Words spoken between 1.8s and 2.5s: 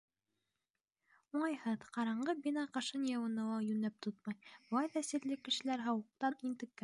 ҡараңғы